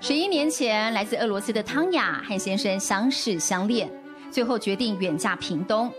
[0.00, 3.90] 十一年前，来自俄罗斯的汤雅和先生相识相恋，
[4.30, 5.92] 最后决定远嫁屏东。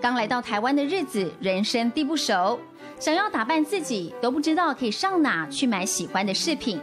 [0.00, 2.58] 刚来到台湾的日子，人生地不熟，
[2.98, 6.80] 想要打扮自己都不知道可以上哪去买喜欢的饰品。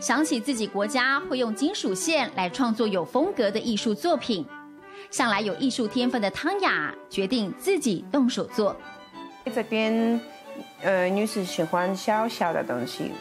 [0.00, 4.44] 想起自己国家会用金属线来创作有风格的艺术作品，
[5.12, 8.76] 向来有艺术天分的汤雅决定自己动手做。
[9.54, 10.20] 这边，
[10.82, 13.12] 呃，女士喜欢小小的东西，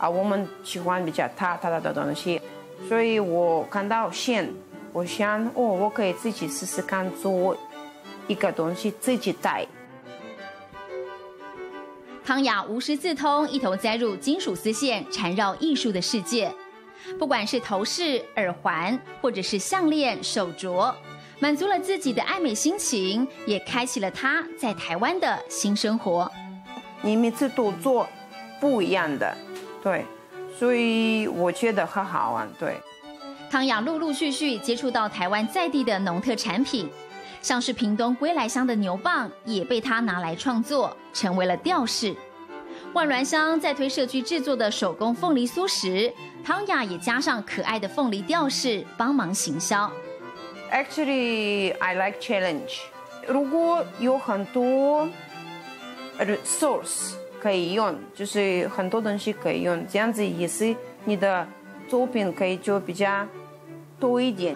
[0.00, 2.40] 啊，我们喜欢比较大大的东西，
[2.88, 4.50] 所以我看到线，
[4.92, 7.56] 我想，哦，我可以自己试试看做。
[8.26, 9.66] 一个东西自己带。
[12.24, 16.50] 汤雅无师自通，一头栽入金属丝线缠绕艺术的世界。
[17.18, 20.94] 不管是头饰、耳环，或者是项链、手镯，
[21.40, 26.30] 满足了自己的爱美心情，也开启了她在台湾的新生活。
[27.02, 28.06] 你每次都做
[28.60, 29.36] 不一样的，
[29.82, 30.04] 对，
[30.58, 32.48] 所以我觉得很好玩。
[32.58, 32.78] 对，
[33.50, 36.88] 汤雅陆陆续续接触到台湾在地的农特产品。
[37.42, 42.14] 像是屏东归来乡的牛蒡，也被他拿来创作，成为了吊饰。
[42.92, 46.12] 万峦乡在推社区制作的手工凤梨酥时，
[46.44, 49.90] 汤雅也加上可爱的凤梨吊饰帮忙行销。
[50.70, 52.80] Actually, I like challenge.
[53.26, 55.08] 如果有很多
[56.18, 60.74] resource 可以用，就是很多东西可以用，这样子也是
[61.04, 61.46] 你的
[61.88, 63.26] 作品可以就比较
[63.98, 64.54] 多一点。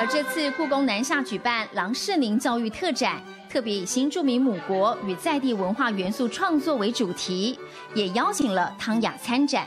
[0.00, 7.58] 而这次故宫南下举办郎世宁教育特展，特别以新住民母国与在地文化元素创作为主题，
[7.94, 9.66] 也邀请了汤雅参展。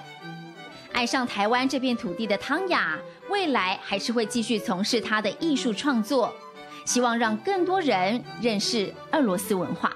[0.93, 2.97] 爱上台湾这片土地的汤雅，
[3.29, 6.33] 未来还是会继续从事她的艺术创作，
[6.85, 9.91] 希望让更多人认识俄罗斯文化。